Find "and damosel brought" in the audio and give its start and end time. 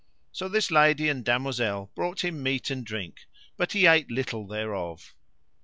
1.09-2.23